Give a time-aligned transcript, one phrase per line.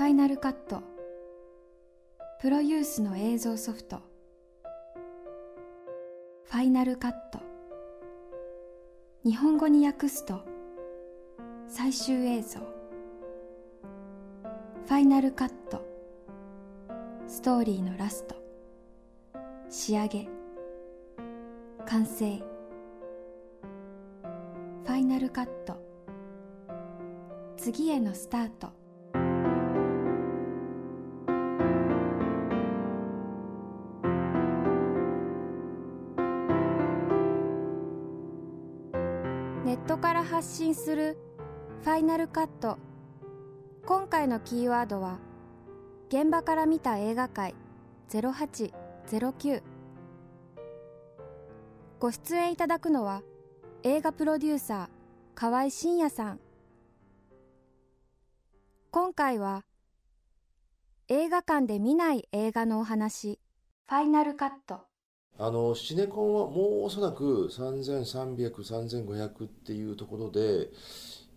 [0.00, 0.82] ファイナルカット
[2.40, 4.00] プロユースの映像ソフト。
[6.44, 7.38] ファイナルカット
[9.26, 10.40] 日本語に訳すと
[11.68, 12.60] 最終映像。
[12.60, 15.84] ファイナルカット
[17.28, 18.36] ストーリーのラスト。
[19.68, 20.26] 仕上げ。
[21.84, 22.38] 完成。
[22.38, 25.76] ファイナルカット
[27.58, 28.79] 次へのスタート。
[39.70, 41.16] ネットから発信する
[41.84, 42.76] ファイナルカット。
[43.86, 45.20] 今回のキーワードは
[46.08, 47.54] 現場から見た映画界。
[48.08, 49.62] 0809
[52.00, 53.22] ご出演いただくのは
[53.84, 54.88] 映画プロデューサー
[55.36, 56.40] 河合真也さん。
[58.90, 59.64] 今回は
[61.06, 63.38] 映画館で見ない映画のお話。
[63.86, 64.89] ファイナルカット。
[65.42, 70.68] あのシネコンはもうおそらく3300、3500っていうところで、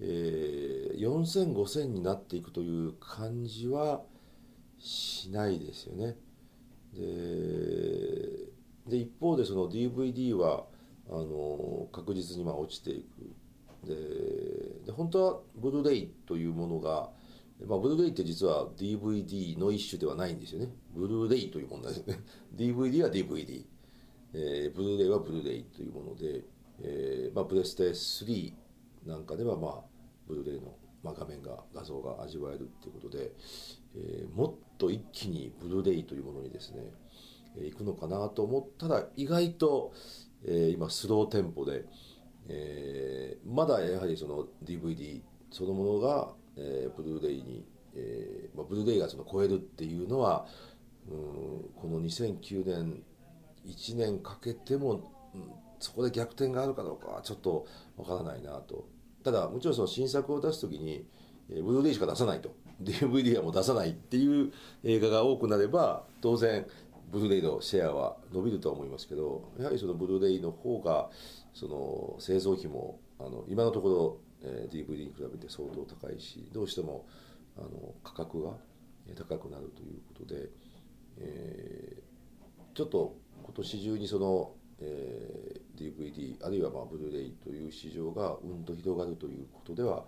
[0.00, 4.02] えー、4000、5000になっていくという感じは
[4.78, 6.16] しないですよね。
[8.86, 10.66] で一方でその DVD は
[11.10, 13.34] あの確実にまあ落ちていく。
[14.84, 17.10] で本当はブルーレイというものが、
[17.66, 20.68] まあ、ブルーレイって実は DVD の一種ではないんですよね。
[20.94, 22.20] ブルーレイという問題ですよね。
[22.54, 23.64] DVD は DVD、
[24.34, 26.44] えー、ブルーレイはブルーレイというもので、
[26.82, 28.52] えーまあ、プレステ3
[29.06, 29.80] なんかではまあ
[30.26, 33.32] ブルーレイの、まあ、画面が画像が味わえるっていうことで、
[33.96, 36.82] えー、もっと一気にブルーレイというものにですね
[37.66, 39.92] いくのかなと思ったら意外と、
[40.44, 41.84] えー、今スローテンポで、
[42.48, 47.64] えー、まだやはりその DVD そのものが、えー、ブルーレイに、
[47.96, 50.46] えーまあ、ブルーレイがその超えるっていうのは
[51.10, 51.16] うん
[51.74, 53.02] この2009年
[53.66, 55.42] 1年かけても、うん、
[55.80, 57.66] そこで逆転があるかどうかはちょっと
[57.96, 58.88] わからないなと。
[59.24, 61.06] ただもちろんその新作を出す時に
[61.50, 62.54] えブルーレイしか出さないと。
[62.82, 64.52] DVD はもう出さないっていう
[64.84, 66.64] 映画が多くなれば当然
[67.10, 71.10] ブルーレイのシェアは伸びるとは思いますけどやはりそのブルーレイの方が
[71.54, 77.06] その製造費もあの今のところ、えー、DVD に比べて相当高いしどうしても
[77.56, 77.68] あの
[78.04, 78.52] 価格が
[79.16, 80.48] 高くなるということで、
[81.18, 83.16] えー、ちょっと
[83.62, 90.04] 年中にその、えー、DVD あるいはまあブルーレイという市場がうんと広がるということでは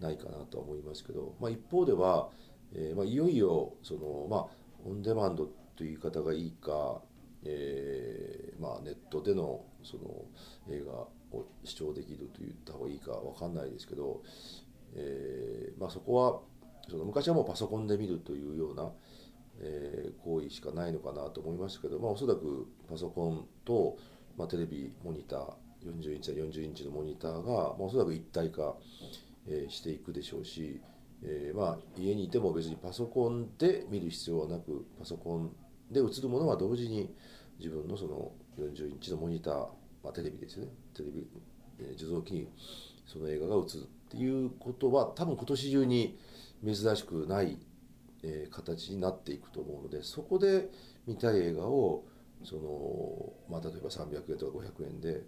[0.00, 2.30] ないかなとは思いますけど、まあ、一方では、
[2.74, 4.46] えーまあ、いよいよその、まあ、
[4.84, 7.00] オンデマンドという言い方がいいか、
[7.44, 10.24] えーまあ、ネットでのその
[10.70, 10.92] 映画
[11.36, 14.22] を視聴できると言った方がいいか分かんないですけど、
[14.94, 16.40] えーまあ、そこは
[16.90, 18.90] その昔はもうパソコンで見るというような、
[19.60, 23.96] えー、行為しかないのかなと思いますけど、まあ、おそらくパソコンと、
[24.36, 25.48] まあ、テレビモニター
[25.84, 28.74] 40インチや40インチのモニターが、まあ、おそらく一体化、
[29.46, 30.80] えー、していくでしょうし、
[31.22, 35.50] えー、まあ家にいても別にパソコンで見る必要はなくパソコン
[35.90, 37.14] で映るものは同時に
[37.58, 39.54] 自分のその40インチのモニター、
[40.02, 40.66] まあ、テレビですね。
[40.94, 41.26] テレビ、
[41.78, 42.48] えー、受像機に
[43.06, 46.18] その映画が映るっていうことは多分今年中に
[46.64, 47.58] 珍しくない、
[48.26, 50.70] えー、形になっていくと思うのでそこで
[51.06, 52.04] 見たい映画を
[52.42, 55.22] その、まあ、例えば300円とか500円で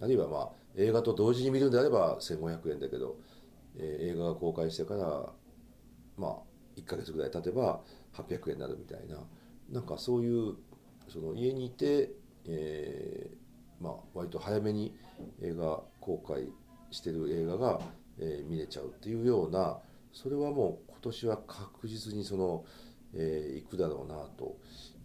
[0.00, 3.16] あるいはまあ映画と同時に見るんであれば1500円だけど、
[3.76, 5.32] えー、映画が公開してから
[6.18, 6.36] まあ
[6.76, 7.80] 1ヶ月ぐらい経てば
[8.14, 9.16] 800円になるみたいな。
[9.70, 10.54] なんかそういう
[11.08, 12.10] その家にいて、
[12.46, 14.94] えーまあ、割と早めに
[15.42, 16.48] 映画公開
[16.90, 17.80] してる映画が、
[18.18, 19.78] えー、見れちゃうっていうような
[20.12, 22.64] それはもう今年は確実にその、
[23.14, 24.58] えー、いくだろうなと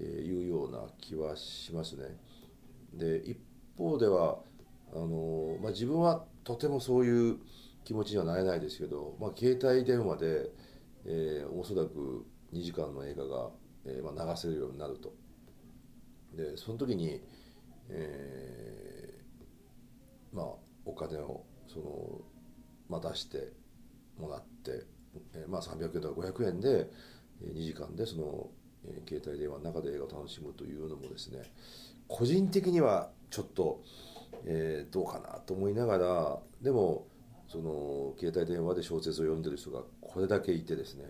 [0.00, 2.16] いうような気はしますね。
[2.94, 3.38] で一
[3.76, 4.38] 方では
[4.94, 7.38] あの、まあ、自分はとてもそういう
[7.84, 10.50] 気持ちにはなれないですけど、まあ、携帯電話で、
[11.06, 13.50] えー、おそらく2時間の映画が
[13.84, 15.12] えー、まあ、流せるようになると
[16.34, 17.20] でその時に、
[17.90, 20.46] えー、まあ
[20.84, 22.20] お金をその、
[22.88, 23.52] まあ、出して
[24.18, 24.84] もらって、
[25.34, 26.90] えー、まあ、300円とか500円で
[27.44, 28.48] 2時間でその、
[28.86, 31.42] えー、携帯電話の中で映画を楽しむというのもですね
[32.08, 33.82] 個人的にはちょっと、
[34.44, 37.06] えー、どうかなと思いながらでも
[37.48, 41.04] その携帯電話で小説を読んでる人がこれだけいてですね、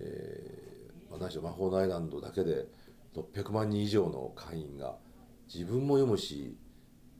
[0.00, 0.76] えー
[1.18, 2.66] 何しろ魔法のアイランドだけで
[3.14, 4.96] 600万人以上の会員が
[5.52, 6.56] 自分も読むし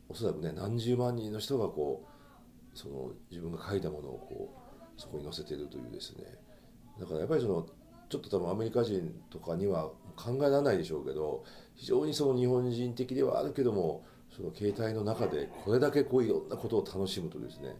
[0.08, 4.65] おそらくね何十万人の人がこうその自分が書いたものをこう
[4.96, 6.24] そこに載せてるというですね。
[6.98, 7.66] だからやっぱりその
[8.08, 11.44] ちょっと多分アメリカ人とかには考えられないでしょうけど
[11.74, 14.04] 非常にその日本人的ではあるけども
[14.34, 17.74] その携帯の中でこれだけこういろんなことを楽しむとですね、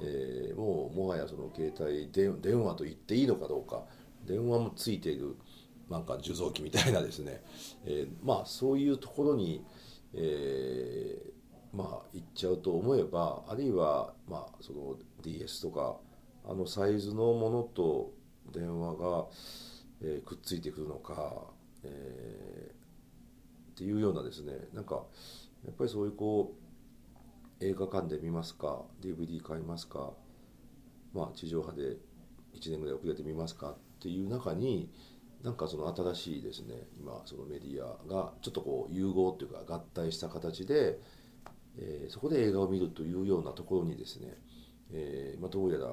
[0.00, 3.84] えー、もうもはやその携帯電話と言っていいのかどうか
[4.26, 5.36] 電話もついている
[5.90, 7.42] なんか受像機みたいなですね、
[7.84, 9.64] えー、まあそういうところに、
[10.14, 15.96] えー、まあ行っちゃうと思えばあるいはまあその DS とか
[16.46, 18.12] あのサイズのものと
[18.52, 19.26] 電話が、
[20.02, 21.32] えー、くっついてくるのか、
[21.82, 24.52] えー、っていうようなですね。
[24.72, 25.02] なんか
[25.64, 26.54] やっぱりそういうこ
[27.60, 30.12] う映画館で見ますか DVD 買いますか
[31.14, 31.96] まあ地上波で
[32.54, 34.90] 1年ぐらい遅れてみますかっていう中に
[35.42, 40.98] なんかその新しいですね今そのメディアがちょっとこう融合というか合体した形で、
[41.78, 44.38] えー、そこで映画を見るというようなところにですね、
[44.92, 45.86] えー、まあ、どうやら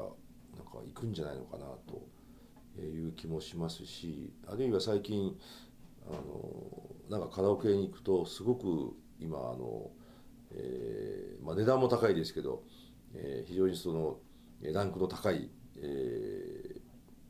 [0.62, 5.36] なんか行くんじゃないのかなという気もしますしあるいは最近
[6.08, 6.19] あの
[7.10, 9.90] なんかカラオケに行くとすごく今あの、
[10.52, 12.63] えー、まあ、値段も高いですけど、
[13.13, 14.18] え非常にその
[14.62, 16.75] ランクの高い、え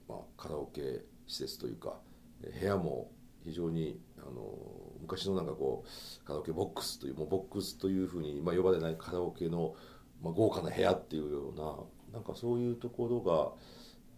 [0.07, 1.99] まあ、カラオケ施設というか
[2.41, 3.11] 部屋も
[3.43, 4.57] 非常にあの
[5.01, 9.75] 昔のなんかこうカラオケボックスというもうボックスというふうに、まあ、呼ばれないカラオケの、
[10.21, 11.75] まあ、豪華な部屋っていうような
[12.13, 13.51] なんかそういうところが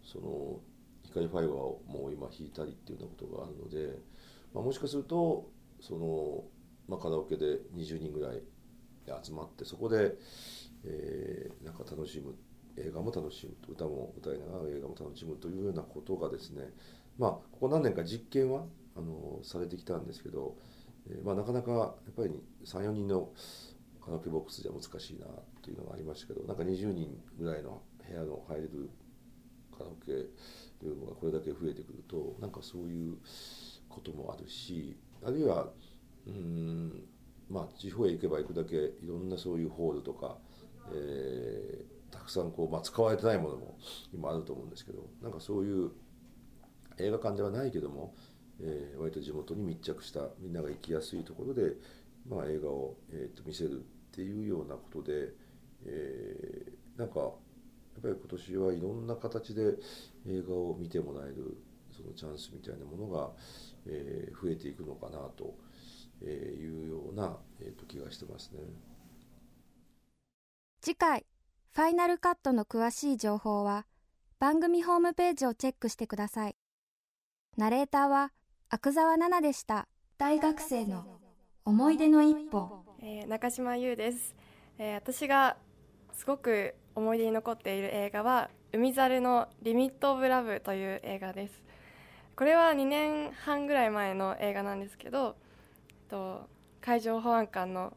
[0.04, 0.60] その
[1.04, 4.00] 光ファイバーをもう今引いたりっていうようなことがあるので、
[4.54, 5.50] まあ、もしかすると
[5.80, 6.44] その、
[6.88, 8.42] まあ、カラオケで20人ぐらい
[9.24, 10.16] 集まってそこで、
[10.86, 12.36] えー、なんか楽しむ
[12.78, 16.70] 映画も楽しむ歌も歌いながら映画も楽しむというようなことがですね
[17.20, 18.64] まあここ何年か実験は
[18.96, 20.56] あのされてきたんですけど、
[21.10, 23.30] えー、まあ、なかなかやっぱり34人の
[24.04, 25.26] カラオケボックスじゃ難しいな
[25.62, 28.90] というのがありましたけどなんか20人ぐらいの部屋の入れる
[29.78, 33.18] カラオケルームがこれだけ増えてくるとなんかそういう
[33.88, 35.70] こともあるしあるいは
[36.28, 37.04] うん
[37.50, 40.38] まあ地方へ行けば行くだけいろんなそういうホールとか、
[40.94, 43.78] えー、たくさんこう、まあ、使われてないものも
[44.14, 45.92] 今あると思うんですけどなんかそういう
[47.00, 48.14] 映画館ではないけども、
[48.62, 51.74] えー、割と地元に密着したみんなが行きやすいところで、
[52.28, 55.30] まあ、映画を、えー、と見せるっていうようなことで、
[55.86, 57.32] えー、なんかやっ
[58.02, 59.76] ぱり今年はいろんな形で
[60.28, 61.58] 映画を見てもらえる
[61.92, 63.32] そのチャンスみたいなものが、
[63.86, 65.56] えー、増えていくのかなと
[66.26, 68.60] いうような、えー、と気がしてますね。
[70.82, 71.26] 次回
[71.72, 73.86] ファイナルカットの詳しい情報は
[74.40, 76.56] 番組ホームページをチェックしてください。
[77.58, 78.32] ナレーターは
[78.70, 79.88] 阿久澤奈々でした。
[80.18, 81.23] 大学生の
[81.66, 82.84] 思い出の一歩。
[83.02, 84.36] えー、中島優です、
[84.78, 85.56] えー、私が
[86.14, 91.64] すごく思い出に残っている映画は海猿のリミットオブラブという映画です。
[92.36, 95.38] これは2年半ぐらい前の映画なんですけど、
[96.10, 96.50] と
[96.82, 97.96] 海上保安官の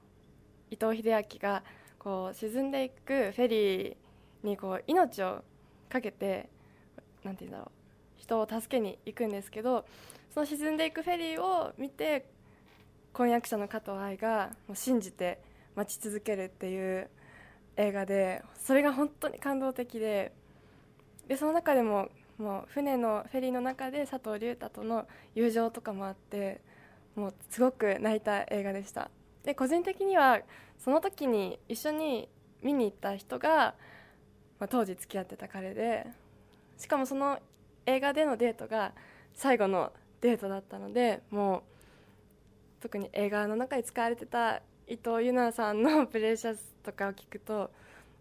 [0.70, 1.64] 伊藤英明が
[1.98, 3.96] こう沈んでいくフェリー
[4.44, 5.42] にこう命を
[5.88, 6.48] かけて
[7.24, 7.70] なんて言うんだろう
[8.16, 9.84] 人を助けに行くんですけど
[10.32, 12.35] その沈んでいくフェリーを見て
[13.16, 15.40] 婚約者の加藤愛がもう信じて
[15.74, 17.08] 待ち続けるっていう
[17.78, 20.32] 映画でそれが本当に感動的で
[21.26, 26.60] でその中でももう船のフェリーの中で佐藤隆太との友情とかもあって
[27.14, 29.10] もうすごく泣いた映画でした。
[29.44, 30.40] で個人的には
[30.78, 32.28] その時に一緒に
[32.62, 33.74] 見に行った人が、
[34.58, 36.06] まあ、当時付き合ってた彼で
[36.76, 37.38] しかもその
[37.86, 38.92] 映画でのデートが
[39.32, 41.75] 最後のデートだったのでもう
[42.80, 47.70] 特に映画の中で使われてた伊藤優奈さんの「プレシャス」とかを聞くと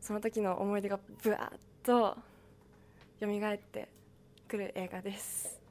[0.01, 2.17] その時の思い出がぶわっと
[3.19, 3.89] 蘇って
[4.47, 5.64] くる映画です。